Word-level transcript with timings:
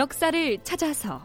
역사를 0.00 0.58
찾아서. 0.64 1.20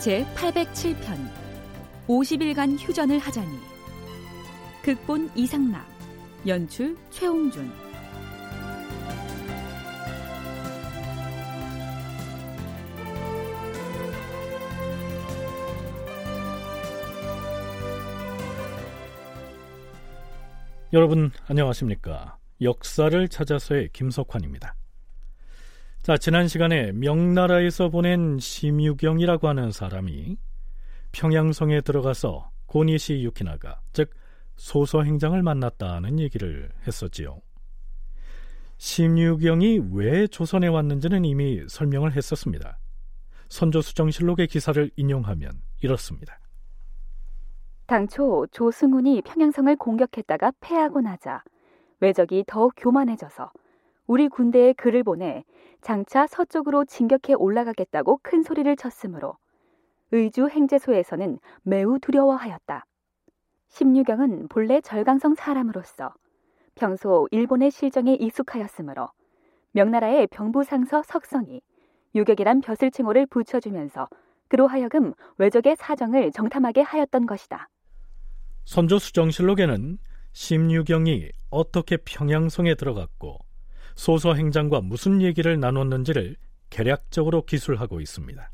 제 0.00 0.26
807편 0.34 1.30
50일간 2.08 2.76
휴전을 2.76 3.20
하자니. 3.20 3.56
극본 4.82 5.30
이상락 5.36 5.86
연출 6.44 6.96
최홍준 7.10 7.83
여러분 20.94 21.32
안녕하십니까? 21.48 22.38
역사를 22.60 23.28
찾아서의 23.28 23.88
김석환입니다. 23.92 24.76
자, 26.04 26.16
지난 26.16 26.46
시간에 26.46 26.92
명나라에서 26.92 27.88
보낸 27.88 28.38
심유경이라고 28.38 29.48
하는 29.48 29.72
사람이 29.72 30.36
평양성에 31.10 31.80
들어가서 31.80 32.48
고니시 32.66 33.24
유키나가, 33.24 33.80
즉 33.92 34.10
소서 34.54 35.02
행장을 35.02 35.42
만났다는 35.42 36.20
얘기를 36.20 36.70
했었지요. 36.86 37.40
심유경이 38.78 39.80
왜 39.94 40.28
조선에 40.28 40.68
왔는지는 40.68 41.24
이미 41.24 41.60
설명을 41.66 42.14
했었습니다. 42.14 42.78
선조수정실록의 43.48 44.46
기사를 44.46 44.88
인용하면 44.94 45.60
이렇습니다. 45.80 46.38
당초 47.86 48.46
조승훈이 48.50 49.20
평양성을 49.22 49.76
공격했다가 49.76 50.52
패하고 50.60 51.02
나자 51.02 51.44
외적이 52.00 52.44
더욱 52.46 52.72
교만해져서 52.78 53.52
우리 54.06 54.28
군대에 54.28 54.72
글을 54.72 55.02
보내 55.02 55.44
장차 55.82 56.26
서쪽으로 56.26 56.86
진격해 56.86 57.34
올라가겠다고 57.36 58.20
큰 58.22 58.42
소리를 58.42 58.74
쳤으므로 58.76 59.36
의주 60.12 60.48
행제소에서는 60.48 61.38
매우 61.62 61.98
두려워하였다. 61.98 62.86
심유경은 63.68 64.48
본래 64.48 64.80
절강성 64.80 65.34
사람으로서 65.34 66.14
평소 66.74 67.28
일본의 67.32 67.70
실정에 67.70 68.14
익숙하였으므로 68.14 69.10
명나라의 69.72 70.28
병부상서 70.28 71.02
석성이 71.02 71.60
유격이란 72.14 72.62
벼슬 72.62 72.90
칭호를 72.90 73.26
붙여주면서 73.26 74.08
그로 74.48 74.68
하여금 74.68 75.12
외적의 75.36 75.76
사정을 75.76 76.32
정탐하게 76.32 76.80
하였던 76.80 77.26
것이다. 77.26 77.68
선조 78.64 78.98
수정실록에는 78.98 79.98
심유경이 80.32 81.28
어떻게 81.50 81.96
평양성에 81.96 82.74
들어갔고 82.74 83.38
소서 83.94 84.34
행장과 84.34 84.80
무슨 84.80 85.22
얘기를 85.22 85.60
나눴는지를 85.60 86.36
개략적으로 86.70 87.44
기술하고 87.44 88.00
있습니다. 88.00 88.50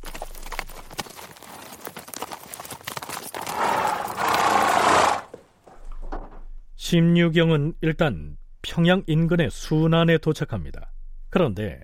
심유경은 6.76 7.74
일단 7.80 8.36
평양 8.62 9.02
인근의 9.06 9.50
순안에 9.50 10.18
도착합니다. 10.18 10.92
그런데 11.30 11.80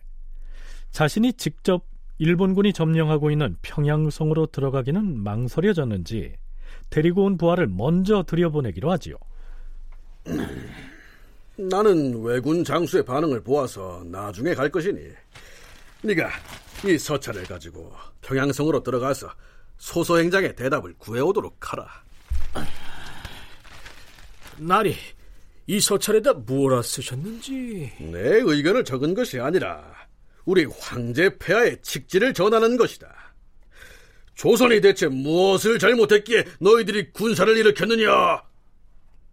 자신이 0.90 1.34
직접 1.34 1.86
일본군이 2.18 2.72
점령하고 2.72 3.30
있는 3.30 3.56
평양성으로 3.62 4.46
들어가기는 4.46 5.18
망설여졌는지 5.22 6.36
데리고 6.90 7.24
온 7.24 7.36
부하를 7.36 7.66
먼저 7.66 8.22
들여보내기로 8.22 8.90
하지요. 8.90 9.16
나는 11.56 12.22
왜군 12.22 12.64
장수의 12.64 13.04
반응을 13.04 13.42
보아서 13.42 14.02
나중에 14.04 14.54
갈 14.54 14.70
것이니 14.70 15.00
네가 16.02 16.30
이 16.84 16.98
서찰을 16.98 17.44
가지고 17.44 17.92
평양성으로 18.22 18.82
들어가서 18.82 19.30
소소행장의 19.78 20.56
대답을 20.56 20.94
구해오도록 20.98 21.72
하라. 21.72 21.88
나리, 24.58 24.94
이 25.66 25.80
서찰에다 25.80 26.34
뭐라 26.34 26.82
쓰셨는지? 26.82 27.92
내 28.00 28.40
의견을 28.40 28.84
적은 28.84 29.14
것이 29.14 29.40
아니라 29.40 29.82
우리 30.44 30.64
황제 30.64 31.36
폐하의 31.38 31.78
직지를 31.82 32.32
전하는 32.32 32.76
것이다. 32.76 33.25
조선이 34.36 34.82
대체 34.82 35.08
무엇을 35.08 35.78
잘못했기에 35.78 36.44
너희들이 36.60 37.10
군사를 37.12 37.56
일으켰느냐? 37.56 38.42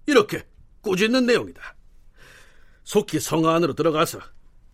이렇게 0.07 0.43
꾸짖는 0.81 1.25
내용이다. 1.25 1.75
속히 2.83 3.19
성 3.19 3.47
안으로 3.47 3.73
들어가서 3.73 4.19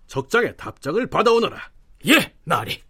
적장의 0.08 0.56
답장을 0.56 1.06
받아오너라. 1.08 1.72
예, 2.08 2.34
나리. 2.44 2.82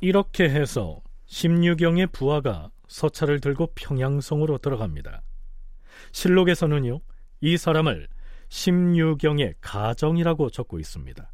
이렇게 0.00 0.44
해서 0.44 1.00
심유경의 1.26 2.08
부하가 2.08 2.70
서찰을 2.88 3.40
들고 3.40 3.72
평양성으로 3.74 4.58
들어갑니다. 4.58 5.22
실록에서는요, 6.12 7.00
이 7.40 7.56
사람을 7.56 8.08
심유경의 8.52 9.54
가정이라고 9.62 10.50
적고 10.50 10.78
있습니다. 10.78 11.32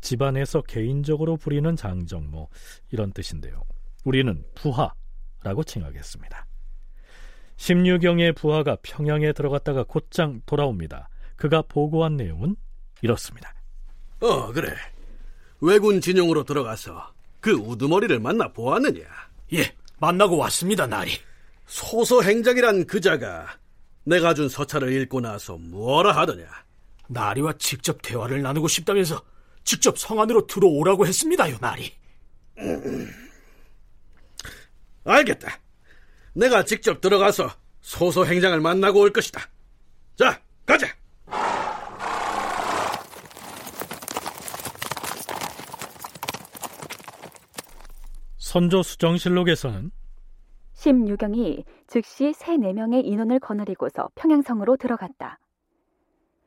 집안에서 0.00 0.62
개인적으로 0.62 1.36
부리는 1.36 1.74
장정 1.74 2.30
뭐 2.30 2.48
이런 2.92 3.12
뜻인데요. 3.12 3.64
우리는 4.04 4.44
부하라고 4.54 5.64
칭하겠습니다. 5.64 6.46
심유경의 7.56 8.34
부하가 8.34 8.76
평양에 8.80 9.32
들어갔다가 9.32 9.82
곧장 9.82 10.40
돌아옵니다. 10.46 11.08
그가 11.34 11.62
보고한 11.62 12.16
내용은 12.16 12.54
이렇습니다. 13.02 13.52
어, 14.20 14.52
그래. 14.52 14.72
왜군 15.60 16.00
진영으로 16.00 16.44
들어가서 16.44 17.12
그 17.40 17.50
우두머리를 17.54 18.20
만나 18.20 18.52
보았느냐? 18.52 19.02
예, 19.54 19.74
만나고 19.98 20.36
왔습니다, 20.36 20.86
나리. 20.86 21.10
소서 21.66 22.22
행장이란 22.22 22.86
그자가 22.86 23.58
내가 24.06 24.34
준 24.34 24.48
서찰을 24.48 24.92
읽고 25.02 25.20
나서 25.20 25.58
뭐라 25.58 26.12
하더냐? 26.12 26.46
나리와 27.08 27.52
직접 27.58 28.00
대화를 28.02 28.40
나누고 28.40 28.68
싶다면서 28.68 29.20
직접 29.64 29.98
성 29.98 30.20
안으로 30.20 30.46
들어오라고 30.46 31.06
했습니다요, 31.06 31.58
나리. 31.60 31.92
음, 32.58 33.10
알겠다. 35.04 35.58
내가 36.34 36.64
직접 36.64 37.00
들어가서 37.00 37.50
소서 37.80 38.24
행장을 38.24 38.60
만나고 38.60 39.00
올 39.00 39.12
것이다. 39.12 39.48
자, 40.16 40.40
가자. 40.64 40.86
선조 48.38 48.84
수정실록에서는 48.84 49.90
심유경이 50.90 51.64
즉시 51.88 52.32
세 52.32 52.56
네 52.58 52.72
명의 52.72 53.04
인원을 53.04 53.40
거느리고서 53.40 54.08
평양성으로 54.14 54.76
들어갔다. 54.76 55.40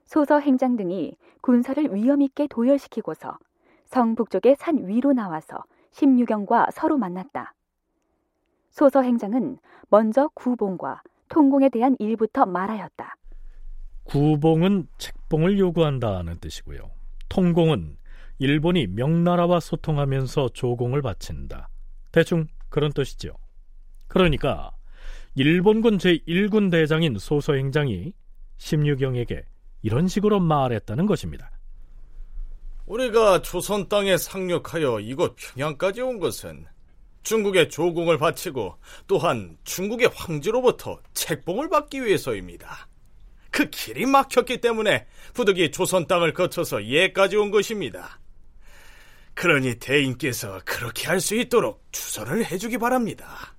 소서 0.05 0.39
행장 0.39 0.77
등이 0.77 1.17
군사를 1.41 1.93
위험있게 1.93 2.47
도열시키고서 2.47 3.37
성 3.83 4.15
북쪽의 4.15 4.55
산 4.57 4.87
위로 4.87 5.11
나와서 5.11 5.65
심유경과 5.91 6.69
서로 6.71 6.97
만났다. 6.97 7.53
소서 8.69 9.01
행장은 9.01 9.57
먼저 9.89 10.29
구봉과 10.35 11.03
통공에 11.27 11.67
대한 11.67 11.97
일부터 11.99 12.45
말하였다. 12.45 13.15
구봉은 14.05 14.87
책봉을 14.99 15.59
요구한다는 15.59 16.37
뜻이고요. 16.39 16.89
통공은 17.27 17.97
일본이 18.37 18.87
명나라와 18.87 19.59
소통하면서 19.59 20.51
조공을 20.53 21.01
바친다. 21.01 21.67
대충 22.13 22.47
그런 22.69 22.93
뜻이죠. 22.93 23.33
그러니까 24.09 24.71
일본군 25.35 25.99
제1군 25.99 26.69
대장인 26.69 27.17
소서행장이 27.17 28.11
심유경에게 28.57 29.45
이런 29.83 30.09
식으로 30.09 30.41
말했다는 30.41 31.05
것입니다. 31.05 31.49
우리가 32.87 33.41
조선 33.43 33.87
땅에 33.87 34.17
상륙하여 34.17 34.99
이곳 34.99 35.35
평양까지 35.37 36.01
온 36.01 36.19
것은 36.19 36.65
중국의 37.23 37.69
조공을 37.69 38.17
바치고 38.17 38.75
또한 39.07 39.57
중국의 39.63 40.09
황제로부터 40.13 40.99
책봉을 41.13 41.69
받기 41.69 42.03
위해서입니다. 42.03 42.87
그 43.51 43.69
길이 43.69 44.05
막혔기 44.05 44.59
때문에 44.61 45.05
부득이 45.33 45.71
조선 45.71 46.07
땅을 46.07 46.33
거쳐서 46.33 46.83
예까지 46.85 47.37
온 47.37 47.51
것입니다. 47.51 48.19
그러니 49.35 49.75
대인께서 49.75 50.59
그렇게 50.65 51.07
할 51.07 51.19
수 51.19 51.35
있도록 51.35 51.83
주선을 51.91 52.45
해주기 52.45 52.77
바랍니다. 52.77 53.55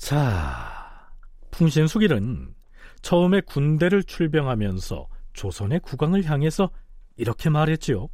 자, 0.00 1.12
풍신수길은 1.50 2.54
처음에 3.02 3.42
군대를 3.42 4.02
출병하면서 4.02 5.06
조선의 5.34 5.80
국왕을 5.80 6.24
향해서 6.24 6.70
이렇게 7.16 7.50
말했지요. 7.50 8.08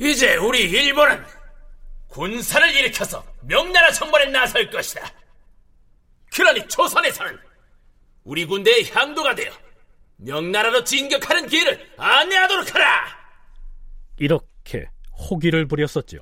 이제 0.00 0.36
우리 0.36 0.62
일본은 0.62 1.22
군사를 2.08 2.74
일으켜서 2.74 3.22
명나라 3.42 3.92
정벌에 3.92 4.30
나설 4.30 4.70
것이다. 4.70 5.12
그러니 6.34 6.66
조선에서는 6.68 7.38
우리 8.24 8.46
군대의 8.46 8.90
향도가 8.90 9.34
되어 9.34 9.52
명나라로 10.16 10.84
진격하는 10.84 11.48
기회를 11.48 11.86
안내하도록 11.98 12.74
하라! 12.74 13.06
이렇게 14.16 14.88
호기를 15.30 15.68
부렸었죠. 15.68 16.18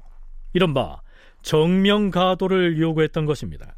이른바 0.54 1.00
정명가도를 1.42 2.80
요구했던 2.80 3.24
것입니다. 3.24 3.75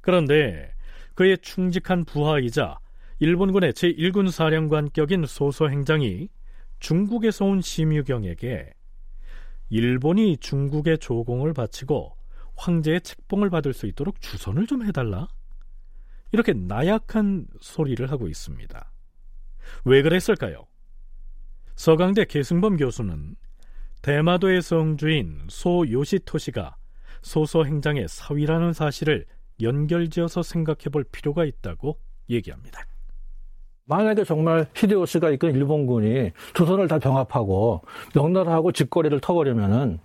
그런데 0.00 0.72
그의 1.14 1.38
충직한 1.38 2.04
부하이자 2.04 2.78
일본군의 3.18 3.72
제1군 3.72 4.30
사령관격인 4.30 5.26
소소행장이 5.26 6.28
중국에서 6.78 7.44
온 7.44 7.60
심유경에게 7.60 8.72
일본이 9.70 10.36
중국의 10.36 10.98
조공을 10.98 11.52
바치고 11.52 12.16
황제의 12.56 13.00
책봉을 13.02 13.50
받을 13.50 13.72
수 13.72 13.86
있도록 13.86 14.20
주선을 14.20 14.66
좀 14.66 14.84
해달라? 14.84 15.28
이렇게 16.32 16.52
나약한 16.52 17.46
소리를 17.60 18.10
하고 18.10 18.28
있습니다. 18.28 18.92
왜 19.84 20.02
그랬을까요? 20.02 20.66
서강대 21.74 22.24
계승범 22.24 22.76
교수는 22.76 23.36
대마도의 24.02 24.62
성주인 24.62 25.42
소요시토시가 25.48 26.76
소소행장의 27.22 28.06
사위라는 28.08 28.72
사실을 28.72 29.26
연결지어서 29.60 30.42
생각해 30.42 30.84
볼 30.92 31.04
필요가 31.04 31.44
있다고 31.44 31.98
얘기합니다. 32.30 32.82
만약에 33.84 34.24
정말 34.24 34.66
히데요시가 34.74 35.30
이끈 35.30 35.54
일본군이 35.54 36.32
조선을 36.54 36.88
다 36.88 36.98
병합하고 36.98 37.82
명나라하고 38.14 38.72
직거래를 38.72 39.20
터버리면은 39.20 39.98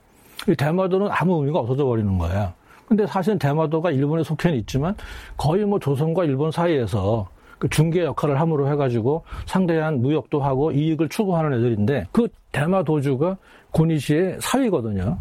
이 0.47 0.55
대마도는 0.55 1.07
아무 1.11 1.39
의미가 1.41 1.59
없어져 1.59 1.85
버리는 1.85 2.17
거예요. 2.17 2.53
근데 2.87 3.05
사실은 3.05 3.39
대마도가 3.39 3.91
일본에 3.91 4.23
속해 4.23 4.55
있지만 4.57 4.95
거의 5.37 5.65
뭐 5.65 5.79
조선과 5.79 6.25
일본 6.25 6.51
사이에서 6.51 7.27
그 7.59 7.69
중개 7.69 8.03
역할을 8.03 8.39
함으로 8.39 8.69
해가지고 8.69 9.23
상대한 9.45 10.01
무역도 10.01 10.41
하고 10.41 10.71
이익을 10.71 11.09
추구하는 11.09 11.57
애들인데 11.57 12.07
그 12.11 12.27
대마도주가 12.51 13.37
고니시의 13.71 14.37
사위거든요. 14.39 15.17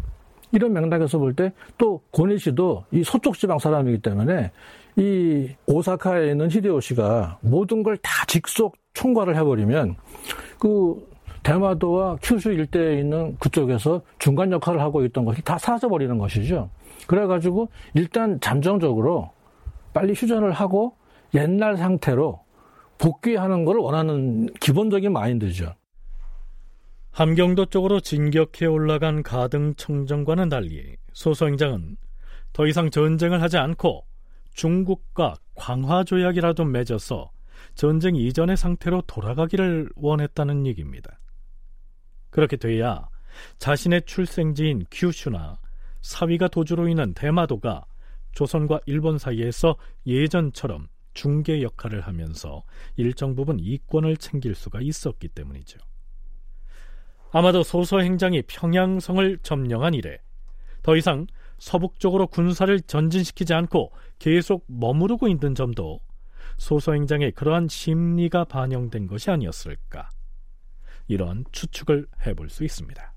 이런 0.53 0.71
맥락에서 0.73 1.17
볼 1.17 1.35
때 1.35 1.51
또 1.77 2.01
고니시도 2.11 2.85
이 2.91 3.03
서쪽 3.03 3.37
지방 3.37 3.59
사람이기 3.59 4.01
때문에 4.01 4.51
이 4.95 5.49
오사카에 5.65 6.29
있는 6.31 6.49
히데요시가 6.49 7.39
모든 7.41 7.83
걸 7.83 7.97
다 7.97 8.25
직속 8.27 8.75
총괄을 8.93 9.35
해버리면 9.35 9.95
그 10.59 11.11
대마도와 11.41 12.17
큐슈 12.21 12.51
일대에 12.53 12.99
있는 12.99 13.35
그쪽에서 13.39 14.01
중간 14.19 14.51
역할을 14.51 14.79
하고 14.79 15.03
있던 15.05 15.25
것이 15.25 15.41
다 15.41 15.57
사라져버리는 15.57 16.17
것이죠. 16.17 16.69
그래가지고 17.07 17.67
일단 17.95 18.39
잠정적으로 18.39 19.31
빨리 19.93 20.13
휴전을 20.13 20.51
하고 20.53 20.93
옛날 21.33 21.75
상태로 21.75 22.39
복귀하는 22.99 23.65
걸 23.65 23.77
원하는 23.79 24.47
기본적인 24.61 25.11
마인드죠. 25.11 25.73
함경도 27.13 27.67
쪽으로 27.67 27.99
진격해 27.99 28.65
올라간 28.65 29.21
가등 29.21 29.75
청정과는 29.75 30.49
달리 30.49 30.97
소소행장은 31.13 31.97
더 32.53 32.65
이상 32.65 32.89
전쟁을 32.89 33.39
하지 33.39 33.57
않고 33.57 34.07
중국과 34.55 35.35
광화 35.53 36.05
조약이라도 36.05 36.65
맺어서 36.65 37.29
전쟁 37.75 38.15
이전의 38.15 38.57
상태로 38.57 39.03
돌아가기를 39.05 39.91
원했다는 39.95 40.65
얘기입니다. 40.65 41.19
그렇게 42.31 42.57
돼야 42.57 43.07
자신의 43.59 44.01
출생지인 44.07 44.85
큐슈나 44.91 45.59
사위가 46.01 46.47
도주로 46.47 46.87
인한 46.87 47.13
대마도가 47.13 47.85
조선과 48.31 48.79
일본 48.87 49.19
사이에서 49.19 49.75
예전처럼 50.07 50.87
중개 51.13 51.61
역할을 51.61 52.01
하면서 52.01 52.63
일정 52.95 53.35
부분 53.35 53.59
이권을 53.59 54.17
챙길 54.17 54.55
수가 54.55 54.81
있었기 54.81 55.27
때문이죠. 55.27 55.77
아마도 57.33 57.63
소서 57.63 57.99
행장이 57.99 58.43
평양성을 58.43 59.39
점령한 59.39 59.95
이래 59.95 60.19
더 60.83 60.95
이상 60.95 61.25
서북쪽으로 61.57 62.27
군사를 62.27 62.79
전진시키지 62.81 63.55
않고 63.55 63.91
계속 64.19 64.63
머무르고 64.67 65.27
있는 65.27 65.55
점도 65.55 65.99
소서 66.57 66.93
행장의 66.93 67.31
그러한 67.31 67.67
심리가 67.67 68.43
반영된 68.43 69.07
것이 69.07 69.31
아니었을까 69.31 70.11
이런 71.07 71.43
추측을 71.51 72.05
해볼 72.25 72.49
수 72.49 72.63
있습니다. 72.63 73.13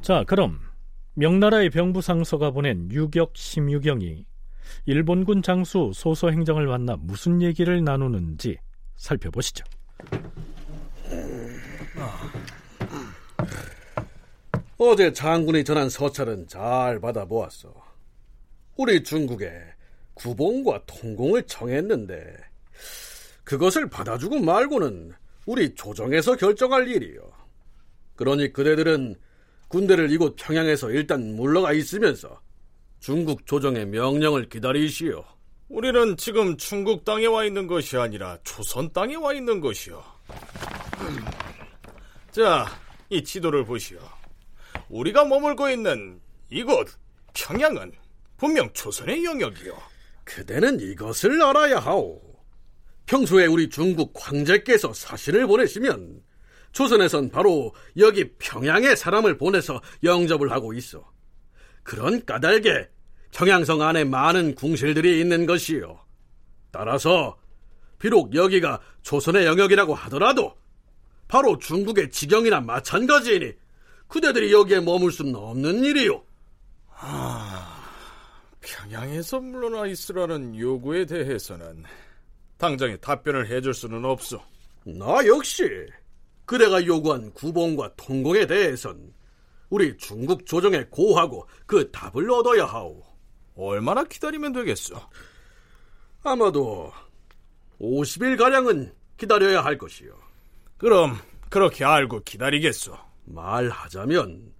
자, 0.00 0.24
그럼 0.26 0.60
명나라의 1.12 1.68
병부상서가 1.68 2.52
보낸 2.52 2.90
유격 2.90 3.36
심유경이 3.36 4.29
일본군 4.86 5.42
장수 5.42 5.92
소서 5.94 6.30
행정을 6.30 6.66
만나 6.66 6.96
무슨 6.96 7.42
얘기를 7.42 7.82
나누는지 7.82 8.58
살펴보시죠. 8.96 9.64
어제 14.78 15.12
장군이 15.12 15.62
전한 15.64 15.90
서찰은 15.90 16.48
잘 16.48 17.00
받아보았어. 17.00 17.72
우리 18.76 19.02
중국에 19.02 19.50
구봉과 20.14 20.84
통공을 20.86 21.42
정했는데 21.42 22.36
그것을 23.44 23.88
받아주고 23.90 24.40
말고는 24.40 25.12
우리 25.44 25.74
조정에서 25.74 26.36
결정할 26.36 26.88
일이요. 26.88 27.20
그러니 28.16 28.52
그대들은 28.52 29.16
군대를 29.68 30.10
이곳 30.10 30.34
평양에서 30.36 30.90
일단 30.90 31.34
물러가 31.36 31.72
있으면서 31.72 32.40
중국 33.00 33.46
조정의 33.46 33.86
명령을 33.86 34.50
기다리시오. 34.50 35.24
우리는 35.70 36.16
지금 36.18 36.56
중국 36.58 37.04
땅에 37.04 37.24
와 37.26 37.44
있는 37.46 37.66
것이 37.66 37.96
아니라 37.96 38.36
조선 38.44 38.92
땅에 38.92 39.14
와 39.14 39.32
있는 39.32 39.58
것이오. 39.60 40.02
자, 42.30 42.66
이 43.08 43.24
지도를 43.24 43.64
보시오. 43.64 43.98
우리가 44.90 45.24
머물고 45.24 45.70
있는 45.70 46.20
이곳 46.50 46.88
평양은 47.32 47.92
분명 48.36 48.70
조선의 48.74 49.24
영역이오. 49.24 49.74
그대는 50.24 50.78
이것을 50.80 51.42
알아야 51.42 51.78
하오. 51.78 52.20
평소에 53.06 53.46
우리 53.46 53.70
중국 53.70 54.12
황제께서 54.14 54.92
사신을 54.92 55.46
보내시면 55.46 56.22
조선에선 56.72 57.30
바로 57.30 57.74
여기 57.96 58.30
평양에 58.36 58.94
사람을 58.94 59.38
보내서 59.38 59.80
영접을 60.04 60.52
하고 60.52 60.74
있어. 60.74 61.10
그런 61.82 62.24
까닭에 62.24 62.88
평양성 63.32 63.82
안에 63.82 64.04
많은 64.04 64.54
궁실들이 64.54 65.20
있는 65.20 65.46
것이요. 65.46 65.98
따라서 66.70 67.38
비록 67.98 68.34
여기가 68.34 68.80
조선의 69.02 69.46
영역이라고 69.46 69.94
하더라도 69.94 70.54
바로 71.28 71.58
중국의 71.58 72.10
지경이나 72.10 72.60
마찬가지이니 72.60 73.52
그대들이 74.08 74.52
여기에 74.52 74.80
머물 74.80 75.12
수는 75.12 75.36
없는 75.36 75.84
일이요. 75.84 76.22
아, 76.96 77.82
평양에서 78.60 79.40
물러나 79.40 79.86
있으라는 79.86 80.58
요구에 80.58 81.06
대해서는 81.06 81.84
당장에 82.58 82.96
답변을 82.96 83.48
해줄 83.48 83.72
수는 83.72 84.04
없어. 84.04 84.44
나 84.84 85.24
역시 85.26 85.62
그대가 86.44 86.84
요구한 86.84 87.32
구봉과 87.32 87.94
통공에 87.96 88.46
대해선 88.46 89.14
우리 89.68 89.96
중국 89.96 90.44
조정에 90.44 90.84
고하고 90.90 91.46
그 91.64 91.90
답을 91.92 92.28
얻어야 92.30 92.66
하오. 92.66 93.09
얼마나 93.68 94.04
기다리면 94.04 94.52
되겠어? 94.52 95.10
아마도 96.22 96.92
50일 97.80 98.38
가량은 98.38 98.92
기다려야 99.16 99.64
할 99.64 99.78
것이요. 99.78 100.12
그럼 100.78 101.18
그렇게 101.48 101.84
알고 101.84 102.22
기다리겠소. 102.24 102.96
말하자면 103.24 104.52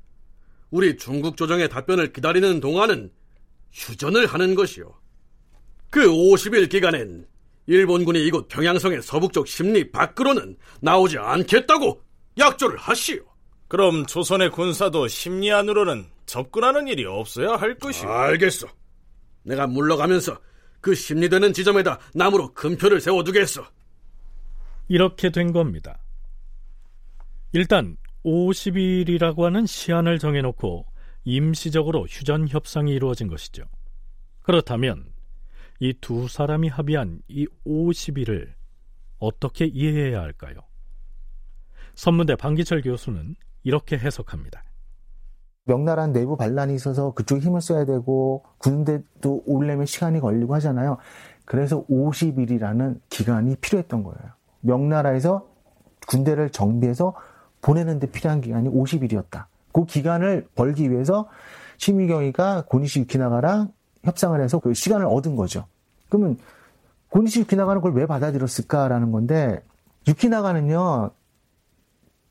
우리 0.71 0.97
중국 0.97 1.37
조정의 1.37 1.69
답변을 1.69 2.13
기다리는 2.13 2.61
동안은 2.61 3.11
휴전을 3.73 4.27
하는 4.27 4.55
것이요. 4.55 4.95
그 5.91 6.07
50일 6.07 6.69
기간엔 6.71 7.27
일본군이 7.67 8.25
이곳 8.25 8.49
평양성의 8.49 9.03
서북쪽 9.03 9.49
심리 9.49 9.91
밖으로는 9.91 10.57
나오지 10.81 11.19
않겠다고 11.19 12.03
약조를 12.39 12.79
하시오. 12.79 13.23
그럼 13.69 14.07
조선의 14.07 14.51
군사도 14.51 15.09
심리 15.09 15.53
안으로는 15.53 16.07
접근하는 16.27 16.89
일이 16.89 17.05
없어야 17.05 17.57
할 17.57 17.79
것이오. 17.79 18.09
알겠어. 18.09 18.67
내가 19.43 19.67
물러가면서 19.67 20.39
그 20.81 20.95
심리되는 20.95 21.53
지점에다 21.53 21.99
나무로 22.15 22.53
금표를 22.55 23.01
세워두겠어. 23.01 23.65
이렇게 24.89 25.31
된 25.31 25.53
겁니다. 25.53 26.03
일단 27.53 27.97
50일이라고 28.25 29.43
하는 29.43 29.67
시한을 29.67 30.19
정해놓고 30.19 30.87
임시적으로 31.25 32.07
휴전 32.09 32.49
협상이 32.49 32.93
이루어진 32.93 33.29
것이죠. 33.29 33.65
그렇다면 34.43 35.13
이 35.81 35.95
두 36.01 36.29
사람이 36.29 36.69
합의한 36.69 37.21
이 37.29 37.47
50일을 37.67 38.53
어떻게 39.19 39.67
이해해야 39.67 40.21
할까요? 40.21 40.57
선문대 41.95 42.37
방기철 42.37 42.83
교수는 42.83 43.35
이렇게 43.63 43.97
해석합니다. 43.99 44.63
명나라는 45.65 46.13
내부 46.13 46.37
반란이 46.37 46.75
있어서 46.75 47.13
그쪽에 47.13 47.41
힘을 47.41 47.61
써야 47.61 47.85
되고 47.85 48.45
군대도 48.59 49.45
오려면 49.47 49.87
시간이 49.87 50.21
걸리고 50.21 50.55
하잖아요. 50.57 50.99
그래서 51.45 51.85
50일이라는 51.87 53.01
기간이 53.09 53.57
필요했던 53.57 54.03
거예요. 54.03 54.33
명나라에서 54.61 55.47
군대를 56.07 56.51
정비해서 56.51 57.15
보내는데 57.63 58.11
필요한 58.11 58.41
기간이 58.41 58.69
50일이었다. 58.69 59.45
그 59.73 59.85
기간을 59.85 60.49
벌기 60.55 60.91
위해서 60.91 61.29
심의경이가 61.79 62.65
고니시 62.67 63.01
유키나가랑 63.01 63.73
협상을 64.05 64.41
해서 64.41 64.59
그 64.59 64.75
시간을 64.75 65.07
얻은 65.07 65.37
거죠. 65.37 65.67
그러면 66.09 66.39
고니시 67.11 67.41
유키나가는 67.41 67.81
그걸 67.81 67.97
왜 67.97 68.07
받아들였을까라는 68.07 69.13
건데 69.13 69.63
유키나가는요 70.09 71.11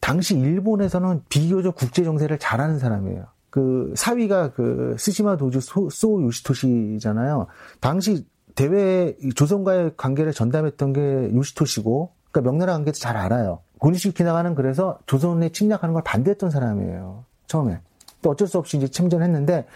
당시 0.10 0.36
일본에서는 0.36 1.22
비교적 1.30 1.76
국제 1.76 2.04
정세를 2.04 2.40
잘하는 2.40 2.80
사람이에요. 2.80 3.28
그 3.52 3.94
사위가 3.96 4.54
그 4.54 4.96
스시마 4.98 5.38
도주 5.38 5.62
소, 5.62 5.88
소 5.92 6.24
요시토시잖아요. 6.24 7.46
당시 7.80 8.26
대외 8.56 9.16
조선과의 9.36 9.94
관계를 9.98 10.34
전담했던 10.34 10.94
게 10.94 11.32
요시토시고, 11.36 12.10
그러니까 12.32 12.50
명나라 12.50 12.74
관계도 12.74 12.98
잘 12.98 13.18
알아요. 13.18 13.60
고니시 13.78 14.08
유키나가는 14.08 14.56
그래서 14.56 14.98
조선에 15.06 15.50
침략하는 15.50 15.94
걸 15.94 16.02
반대했던 16.04 16.50
사람이에요. 16.50 17.26
처음에. 17.46 17.80
또 18.24 18.32
어쩔 18.32 18.48
수 18.48 18.58
없이 18.58 18.78
이제 18.78 18.88
참전했는데 18.88 19.68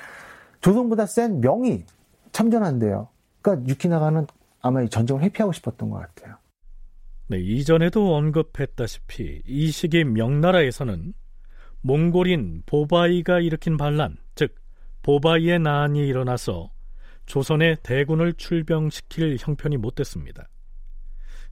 조선보다 0.62 1.06
센 1.06 1.42
명이 1.42 1.86
참전한대요. 2.32 3.08
그러니까 3.44 3.70
유키나가는 3.70 4.26
아마 4.64 4.82
이 4.82 4.90
전쟁을 4.90 5.22
회피하고 5.22 5.52
싶었던 5.52 5.92
것 5.92 5.98
같아요. 6.00 6.38
네, 7.34 7.40
이전에도 7.40 8.16
언급했다시피 8.16 9.42
이 9.48 9.72
시기 9.72 10.04
명나라에서는 10.04 11.16
몽골인 11.82 12.62
보바이가 12.68 13.40
일으킨 13.40 13.76
반란, 13.76 14.18
즉 14.36 14.54
보바이의 15.02 15.58
난이 15.58 16.08
일어나서 16.08 16.70
조선의 17.26 17.78
대군을 17.82 18.34
출병시킬 18.34 19.38
형편이 19.40 19.78
못 19.78 19.96
됐습니다. 19.96 20.48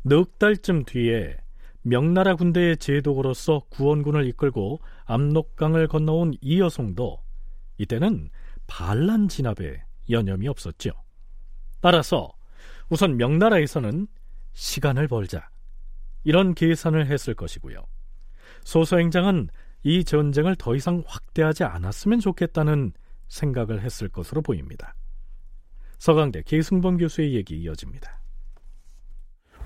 넉 0.03 0.37
달쯤 0.37 0.85
뒤에 0.85 1.35
명나라 1.81 2.35
군대의 2.35 2.77
제독으로서 2.77 3.61
구원군을 3.69 4.27
이끌고 4.27 4.81
압록강을 5.05 5.87
건너온 5.87 6.35
이여송도 6.41 7.17
이때는 7.79 8.29
반란 8.67 9.27
진압에 9.27 9.81
여념이 10.11 10.47
없었죠. 10.47 10.91
따라서 11.79 12.31
우선 12.87 13.17
명나라에서는 13.17 14.05
시간을 14.53 15.07
벌자 15.07 15.50
이런 16.23 16.53
계산을 16.53 17.07
했을 17.07 17.33
것이고요. 17.33 17.83
소서행장은 18.63 19.49
이 19.83 20.03
전쟁을 20.03 20.55
더 20.55 20.75
이상 20.75 21.03
확대하지 21.05 21.63
않았으면 21.63 22.19
좋겠다는 22.19 22.93
생각을 23.27 23.81
했을 23.81 24.09
것으로 24.09 24.41
보입니다. 24.41 24.93
서강대 25.97 26.43
계승범 26.45 26.97
교수의 26.97 27.33
얘기 27.35 27.57
이어집니다. 27.57 28.19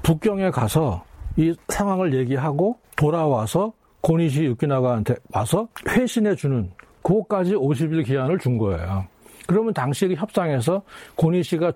북경에 0.04 0.52
가서 0.52 1.04
이 1.36 1.56
상황을 1.70 2.14
얘기하고 2.14 2.80
돌아와서 2.96 3.74
고니시 4.02 4.44
유키나가한테 4.46 5.16
와서 5.34 5.68
회신해 5.88 6.36
주는 6.36 6.72
그것까지 7.02 7.54
50일 7.56 8.06
기한을 8.06 8.38
준 8.40 8.58
거예요. 8.58 9.08
그러면 9.48 9.74
당시 9.74 10.14
협상에서 10.14 10.84
고니시가 11.16 11.74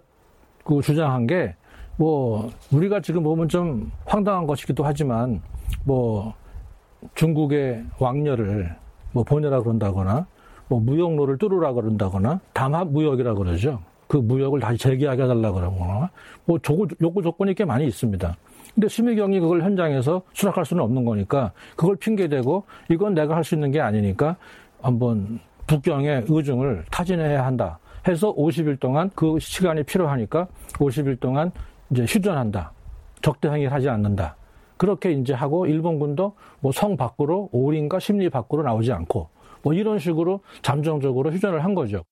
그 0.63 0.81
주장한 0.81 1.27
게 1.27 1.55
뭐 1.99 2.49
우리가 2.71 3.01
지금 3.01 3.23
보면 3.23 3.49
좀 3.49 3.91
황당한 4.05 4.47
것이기도 4.47 4.85
하지만 4.85 5.41
뭐 5.83 6.33
중국의 7.13 7.83
왕녀를 7.99 8.73
뭐 9.11 9.25
보내라 9.25 9.61
그런다거나 9.61 10.25
뭐 10.69 10.79
무역로를 10.79 11.37
뚫으라 11.37 11.73
그런다거나 11.73 12.39
담합 12.53 12.87
무역이라 12.87 13.33
그러죠. 13.33 13.81
그 14.07 14.15
무역을 14.15 14.61
다시 14.61 14.77
재개하게 14.79 15.23
해달라 15.23 15.51
그러거나 15.51 16.09
뭐 16.45 16.57
조고, 16.59 16.87
요구 17.01 17.21
조건이 17.21 17.53
꽤 17.53 17.65
많이 17.65 17.85
있습니다. 17.87 18.33
근데 18.73 18.87
심의경이 18.87 19.41
그걸 19.41 19.61
현장에서 19.61 20.21
수락할 20.31 20.63
수는 20.63 20.81
없는 20.81 21.03
거니까 21.03 21.51
그걸 21.75 21.97
핑계대고 21.97 22.63
이건 22.89 23.13
내가 23.13 23.35
할 23.35 23.43
수 23.43 23.55
있는 23.55 23.71
게 23.71 23.81
아니니까 23.81 24.37
한번 24.81 25.41
북경의 25.67 26.25
의중을 26.29 26.85
타진해야 26.91 27.45
한다 27.45 27.77
해서 28.07 28.33
50일 28.33 28.79
동안 28.79 29.11
그 29.15 29.37
시간이 29.39 29.83
필요하니까 29.83 30.47
50일 30.75 31.19
동안 31.19 31.51
이제 31.91 32.05
휴전한다. 32.07 32.71
적대 33.21 33.49
행위를 33.49 33.71
하지 33.73 33.89
않는다. 33.89 34.35
그렇게 34.77 35.11
이제 35.11 35.33
하고 35.33 35.65
일본군도 35.65 36.35
뭐 36.61 36.71
성 36.71 36.95
밖으로 36.95 37.49
오린과 37.51 37.99
심리 37.99 38.29
밖으로 38.29 38.63
나오지 38.63 38.91
않고 38.93 39.29
뭐 39.61 39.73
이런 39.73 39.99
식으로 39.99 40.41
잠정적으로 40.61 41.31
휴전을 41.31 41.63
한 41.63 41.75
거죠. 41.75 42.03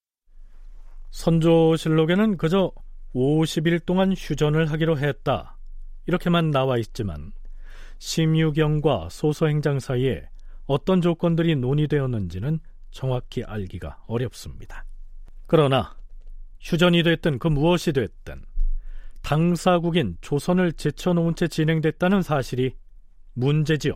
선조실록에는 1.12 2.38
그저 2.38 2.72
50일 3.16 3.86
동안 3.86 4.12
휴전을 4.12 4.70
하기로 4.72 5.00
했다. 5.00 5.58
이렇게만 6.06 6.52
나와 6.52 6.78
있지만 6.78 7.32
심유경과 8.00 9.08
소서행장 9.10 9.80
사이에 9.80 10.28
어떤 10.66 11.02
조건들이 11.02 11.56
논의되었는지는 11.56 12.60
정확히 12.92 13.44
알기가 13.44 14.04
어렵습니다. 14.08 14.84
그러나 15.46 15.96
휴전이 16.60 17.04
됐든 17.04 17.40
그 17.40 17.48
무엇이 17.48 17.94
됐든 17.94 18.44
당사국인 19.28 20.16
조선을 20.22 20.72
제쳐놓은 20.72 21.36
채 21.36 21.50
진행됐다는 21.50 22.22
사실이 22.22 22.74
문제지요. 23.34 23.92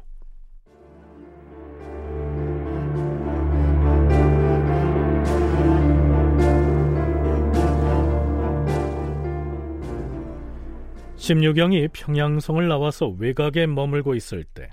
심유경이 11.15 11.87
평양성을 11.93 12.67
나와서 12.67 13.15
외곽에 13.17 13.67
머물고 13.67 14.15
있을 14.15 14.43
때 14.43 14.69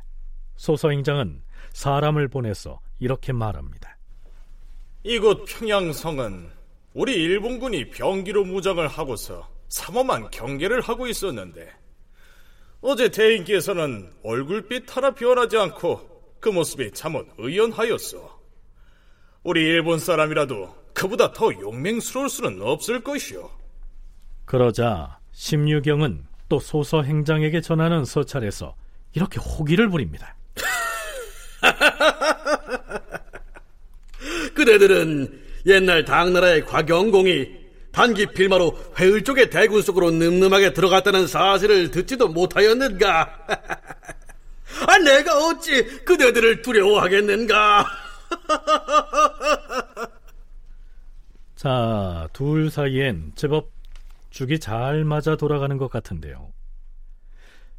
소서행장은 0.56 1.40
사람을 1.70 2.26
보내서 2.26 2.80
이렇게 2.98 3.32
말합니다. 3.32 3.96
이곳 5.04 5.44
평양성은 5.44 6.48
우리 6.94 7.12
일본군이 7.14 7.90
병기로 7.90 8.44
무장을 8.44 8.88
하고서 8.88 9.57
삼엄한 9.68 10.30
경계를 10.30 10.80
하고 10.80 11.06
있었는데 11.06 11.70
어제 12.80 13.08
대인께서는 13.08 14.12
얼굴빛 14.22 14.96
하나 14.96 15.14
변하지 15.14 15.58
않고 15.58 16.36
그 16.40 16.48
모습이 16.48 16.92
참으 16.92 17.24
의연하였어. 17.36 18.38
우리 19.42 19.62
일본 19.62 19.98
사람이라도 19.98 20.76
그보다 20.94 21.32
더 21.32 21.52
용맹스러울 21.52 22.28
수는 22.28 22.62
없을 22.62 23.02
것이오. 23.02 23.50
그러자 24.44 25.18
심유경은 25.32 26.26
또 26.48 26.60
소서 26.60 27.02
행장에게 27.02 27.60
전하는 27.60 28.04
서찰에서 28.04 28.76
이렇게 29.14 29.40
호기를 29.40 29.88
부립니다. 29.88 30.36
그대들은 34.54 35.42
옛날 35.66 36.04
당나라의 36.04 36.64
곽영공이 36.64 37.57
단기 37.98 38.26
필마로 38.26 38.78
회을 38.96 39.24
쪽의 39.24 39.50
대군 39.50 39.82
속으로 39.82 40.12
늠름하게 40.12 40.72
들어갔다는 40.72 41.26
사실을 41.26 41.90
듣지도 41.90 42.28
못하였는가? 42.28 43.46
아, 44.86 44.98
내가 44.98 45.44
어찌 45.44 45.82
그대들을 46.04 46.62
두려워하겠는가? 46.62 47.84
자, 51.56 52.28
둘 52.32 52.70
사이엔 52.70 53.32
제법 53.34 53.72
죽이 54.30 54.60
잘 54.60 55.04
맞아 55.04 55.34
돌아가는 55.34 55.76
것 55.76 55.90
같은데요. 55.90 56.52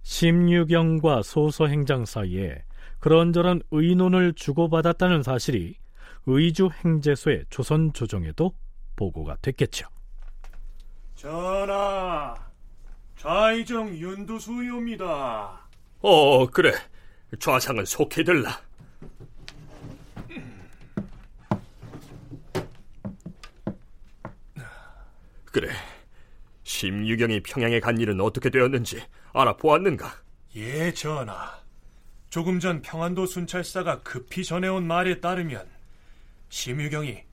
심유경과 0.02 1.22
소서행장 1.24 2.04
사이에 2.04 2.62
그런저런 3.00 3.62
의논을 3.72 4.34
주고받았다는 4.34 5.24
사실이 5.24 5.76
의주 6.26 6.70
행제소의 6.84 7.46
조선 7.50 7.94
조정에도 7.94 8.52
보고가 8.98 9.38
됐겠죠. 9.42 9.88
전하, 11.20 12.34
좌의정 13.18 13.90
윤두수이옵니다. 13.90 15.68
어, 16.00 16.48
그래. 16.48 16.72
좌상은 17.38 17.84
속히 17.84 18.24
들라. 18.24 18.62
그래. 25.44 25.68
심유경이 26.64 27.44
평양에 27.44 27.82
간 27.82 27.98
일은 27.98 28.22
어떻게 28.22 28.50
되었는지 28.50 29.04
알아보았는가? 29.34 30.22
예, 30.56 30.94
전하. 30.94 31.60
조금 32.30 32.62
전 32.62 32.82
평안도 32.82 33.26
순찰사가 33.26 34.04
급히 34.04 34.46
전해온 34.46 34.88
말에 34.88 35.20
따르면 35.20 35.68
심유경이 36.48 37.29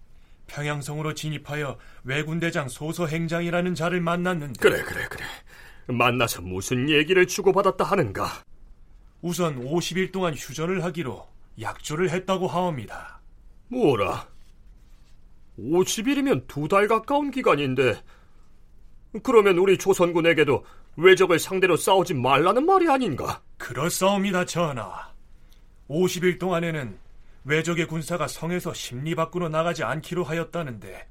평양성으로 0.47 1.15
진입하여 1.15 1.79
왜군대장 2.05 2.69
소서행장이라는 2.69 3.75
자를 3.75 4.01
만났는데 4.01 4.61
그래 4.61 4.83
그래 4.83 5.07
그래 5.11 5.25
만나서 5.89 6.43
무슨 6.43 6.89
얘기를 6.89 7.27
주고받았다 7.27 7.85
하는가 7.85 8.45
우선 9.23 9.61
50일 9.65 10.13
동안 10.13 10.35
휴전을 10.35 10.85
하기로 10.85 11.27
약조를 11.61 12.11
했다고 12.11 12.47
하옵니다. 12.49 13.21
뭐라 13.69 14.29
50일이면 15.59 16.47
두 16.47 16.69
달 16.69 16.87
가까운 16.87 17.31
기간인데 17.31 18.03
그러면 19.23 19.57
우리 19.59 19.79
조선군에게도 19.79 20.65
외적을 20.97 21.39
상대로 21.39 21.77
싸우지 21.77 22.15
말라는 22.15 22.67
말이 22.67 22.89
아닌가? 22.89 23.41
그렇사옵니다, 23.59 24.45
전하. 24.45 25.11
50일 25.89 26.39
동안에는 26.39 26.99
외적의 27.47 27.87
군사가 27.87 28.27
성에서 28.27 28.75
심리 28.75 29.15
밖으로 29.15 29.49
나가지 29.49 29.85
않기로 29.85 30.25
하였다는데 30.25 31.09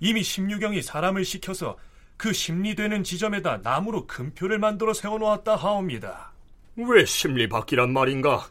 이미 0.00 0.22
심유경이 0.22 0.82
사람을 0.82 1.24
시켜서 1.24 1.78
그 2.18 2.32
심리되는 2.32 3.02
지점에다 3.02 3.58
나무로 3.58 4.06
금표를 4.06 4.58
만들어 4.58 4.92
세워놓았다 4.92 5.56
하옵니다. 5.56 6.32
왜 6.76 7.04
심리 7.06 7.48
밖이란 7.48 7.90
말인가? 7.92 8.46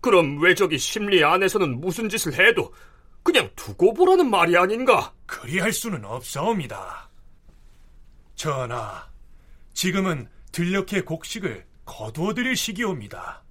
그럼 0.00 0.40
외적이 0.40 0.78
심리 0.78 1.24
안에서는 1.24 1.80
무슨 1.80 2.08
짓을 2.10 2.34
해도 2.34 2.72
그냥 3.22 3.48
두고 3.56 3.94
보라는 3.94 4.28
말이 4.30 4.56
아닌가? 4.56 5.12
그리할 5.26 5.72
수는 5.72 6.04
없사옵니다. 6.04 7.08
전하, 8.34 9.08
지금은 9.72 10.28
들녘의 10.52 11.04
곡식을 11.04 11.64
거두어 11.84 12.34
드릴 12.34 12.54
시기옵니다. 12.54 13.42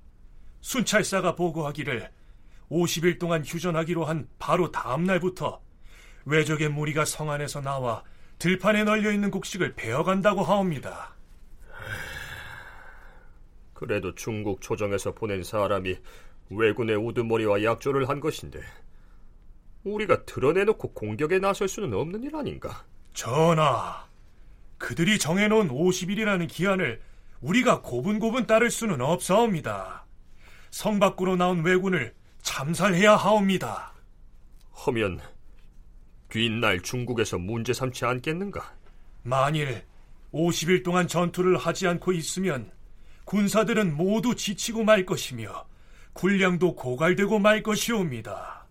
순찰사가 0.61 1.35
보고하기를 1.35 2.11
50일 2.69 3.19
동안 3.19 3.43
휴전하기로 3.45 4.05
한 4.05 4.27
바로 4.39 4.71
다음 4.71 5.03
날부터 5.03 5.61
외적의 6.25 6.69
무리가 6.69 7.05
성 7.05 7.31
안에서 7.31 7.61
나와 7.61 8.03
들판에 8.39 8.83
널려 8.83 9.11
있는 9.11 9.31
곡식을 9.31 9.75
베어간다고 9.75 10.43
하옵니다. 10.43 11.15
그래도 13.73 14.13
중국 14.15 14.61
조정에서 14.61 15.13
보낸 15.13 15.43
사람이 15.43 15.95
왜군의 16.49 16.95
우두머리와 16.97 17.63
약조를 17.63 18.09
한 18.09 18.19
것인데 18.19 18.61
우리가 19.83 20.25
드러내놓고 20.25 20.93
공격에 20.93 21.39
나설 21.39 21.67
수는 21.67 21.93
없는 21.93 22.23
일 22.23 22.35
아닌가? 22.35 22.85
전하, 23.13 24.05
그들이 24.77 25.17
정해놓은 25.17 25.69
50일이라는 25.69 26.47
기한을 26.47 27.01
우리가 27.41 27.81
고분고분 27.81 28.47
따를 28.47 28.69
수는 28.69 29.01
없사옵니다. 29.01 30.05
성 30.71 30.99
밖으로 30.99 31.35
나온 31.35 31.63
왜군을 31.63 32.13
참살해야 32.47 33.17
하옵니다. 33.17 33.91
하면 34.71 35.19
뒷날 36.29 36.81
중국에서 36.81 37.37
문제 37.37 37.73
삼지 37.73 38.05
않겠는가? 38.05 38.73
만일 39.23 39.83
50일 40.33 40.83
동안 40.83 41.09
전투를 41.09 41.57
하지 41.57 41.87
않고 41.87 42.13
있으면 42.13 42.71
군사들은 43.25 43.97
모두 43.97 44.33
지치고 44.33 44.85
말 44.85 45.05
것이며 45.05 45.65
군량도 46.13 46.75
고갈되고 46.75 47.37
말 47.39 47.61
것이옵니다. 47.61 48.65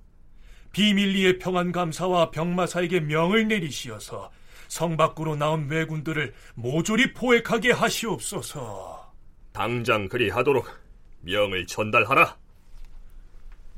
비밀리의 0.73 1.39
평안감사와 1.39 2.31
병마사에게 2.31 3.01
명을 3.01 3.47
내리시어서 3.49 4.31
성 4.69 4.97
밖으로 4.97 5.37
나온 5.37 5.69
왜군들을 5.69 6.35
모조리 6.55 7.13
포획하게 7.13 7.73
하시옵소서. 7.73 9.13
당장 9.53 10.09
그리하도록 10.09 10.67
명을 11.21 11.67
전달하라. 11.67 12.39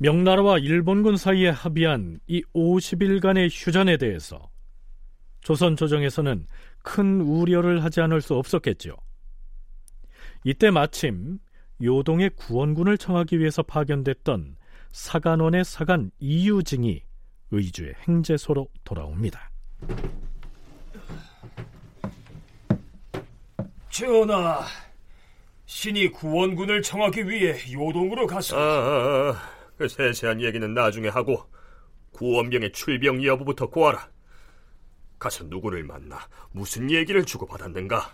명나라와 0.01 0.59
일본군 0.59 1.17
사이에 1.17 1.49
합의한 1.49 2.19
이 2.25 2.41
50일간의 2.55 3.49
휴전에 3.51 3.97
대해서 3.97 4.49
조선 5.41 5.75
조정에서는 5.75 6.47
큰 6.81 7.21
우려를 7.21 7.83
하지 7.83 7.99
않을 8.01 8.21
수 8.21 8.35
없었겠죠. 8.35 8.95
이때 10.45 10.71
마침 10.71 11.39
요동의 11.83 12.31
구원군을 12.31 12.97
청하기 12.97 13.39
위해서 13.39 13.61
파견됐던 13.61 14.55
사간원의 14.91 15.65
사간 15.65 16.11
이유징이 16.19 17.03
의주의 17.51 17.93
행제소로 18.07 18.69
돌아옵니다. 18.85 19.51
전하, 23.89 24.61
신이 25.65 26.09
구원군을 26.11 26.81
청하기 26.81 27.27
위해 27.27 27.53
요동으로 27.73 28.27
가서 28.27 28.57
아, 28.57 28.61
아, 28.61 29.31
아, 29.31 29.33
그 29.33 29.58
세세한 29.87 30.41
얘기는 30.41 30.73
나중에 30.73 31.07
하고 31.07 31.45
구원병의 32.11 32.71
출병 32.71 33.23
여부부터 33.23 33.69
고하라. 33.69 34.09
가서 35.17 35.43
누구를 35.45 35.83
만나 35.83 36.19
무슨 36.51 36.89
얘기를 36.89 37.23
주고받았는가? 37.25 38.13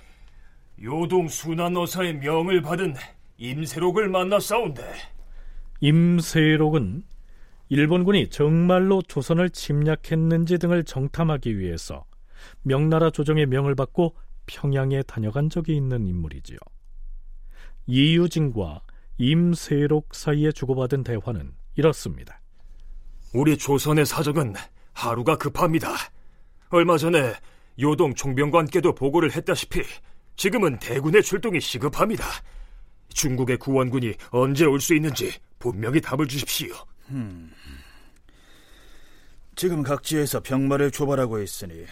요동 0.83 1.27
순환어사의 1.27 2.17
명을 2.17 2.61
받은 2.61 2.95
임세록을 3.37 4.09
만나 4.09 4.39
싸운데 4.39 4.83
임세록은 5.79 7.03
일본군이 7.69 8.29
정말로 8.29 9.01
조선을 9.01 9.49
침략했는지 9.49 10.57
등을 10.57 10.83
정탐하기 10.83 11.57
위해서 11.57 12.05
명나라 12.61 13.09
조정의 13.09 13.47
명을 13.47 13.75
받고 13.75 14.15
평양에 14.45 15.01
다녀간 15.03 15.49
적이 15.49 15.75
있는 15.75 16.05
인물이지요. 16.05 16.57
이유진과 17.87 18.81
임세록 19.17 20.13
사이에 20.13 20.51
주고받은 20.51 21.03
대화는 21.03 21.53
이렇습니다. 21.75 22.41
우리 23.33 23.57
조선의 23.57 24.05
사정은 24.05 24.53
하루가 24.93 25.37
급합니다. 25.37 25.93
얼마 26.69 26.97
전에 26.97 27.33
요동 27.79 28.13
총병관께도 28.13 28.95
보고를 28.95 29.35
했다시피 29.35 29.81
지금은 30.35 30.79
대군의 30.79 31.23
출동이 31.23 31.59
시급합니다. 31.61 32.25
중국의 33.09 33.57
구원군이 33.57 34.13
언제 34.31 34.65
올 34.65 34.79
수 34.79 34.93
있는지 34.93 35.31
분명히 35.59 36.01
답을 36.01 36.27
주십시오. 36.27 36.73
음. 37.09 37.51
지금 39.55 39.83
각지에서 39.83 40.41
병마를 40.41 40.91
조발하고 40.91 41.41
있으니 41.41 41.85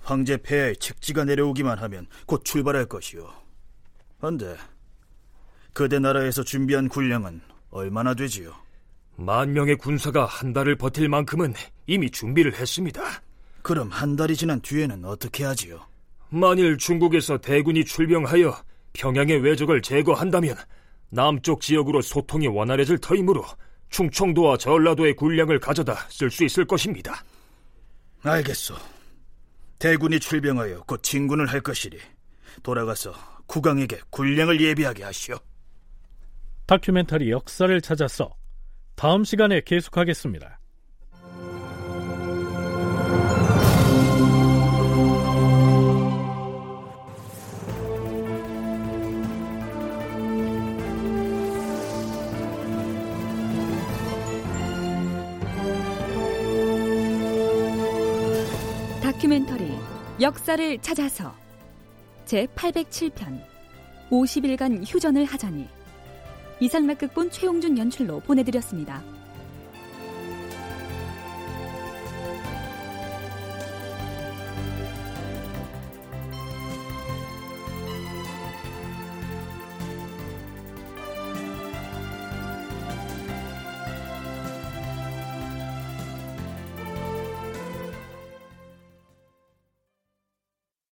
황제 0.00 0.36
폐하의 0.38 0.76
책지가 0.76 1.24
내려오기만 1.24 1.78
하면 1.78 2.06
곧 2.26 2.44
출발할 2.44 2.86
것이오. 2.86 3.28
한데 4.18 4.56
그대 5.72 5.98
나라에서 5.98 6.42
준비한 6.42 6.88
군량은 6.88 7.40
얼마나 7.70 8.14
되지요? 8.14 8.54
만 9.16 9.52
명의 9.52 9.76
군사가 9.76 10.26
한 10.26 10.52
달을 10.52 10.76
버틸 10.76 11.08
만큼은 11.08 11.54
이미 11.86 12.10
준비를 12.10 12.54
했습니다. 12.54 13.02
그럼 13.62 13.90
한 13.90 14.16
달이 14.16 14.36
지난 14.36 14.60
뒤에는 14.60 15.04
어떻게 15.04 15.44
하지요? 15.44 15.86
만일 16.28 16.76
중국에서 16.76 17.38
대군이 17.38 17.84
출병하여 17.84 18.56
평양의 18.94 19.40
외적을 19.42 19.82
제거한다면 19.82 20.56
남쪽 21.10 21.60
지역으로 21.60 22.00
소통이 22.00 22.48
원활해질 22.48 22.98
터이므로 22.98 23.44
충청도와 23.90 24.56
전라도의 24.56 25.14
군량을 25.14 25.60
가져다 25.60 25.94
쓸 26.08 26.30
수 26.30 26.44
있을 26.44 26.64
것입니다. 26.64 27.22
알겠소. 28.22 28.74
대군이 29.78 30.20
출병하여 30.20 30.84
곧 30.86 31.02
진군을 31.02 31.46
할 31.46 31.60
것이니 31.60 31.98
돌아가서 32.62 33.12
국왕에게 33.46 34.00
군량을 34.10 34.60
예비하게 34.60 35.04
하시오. 35.04 35.36
다큐멘터리 36.66 37.30
역사를 37.30 37.80
찾아서 37.80 38.30
다음 38.94 39.24
시간에 39.24 39.60
계속하겠습니다. 39.60 40.60
다큐멘터리 59.02 59.72
역사를 60.20 60.78
찾아서 60.78 61.34
제 62.24 62.46
807편 62.46 63.42
50일간 64.10 64.84
휴전을 64.86 65.24
하자니 65.24 65.81
이상락극본 66.62 67.30
최용준 67.32 67.76
연출로 67.76 68.20
보내드렸습니다. 68.20 69.02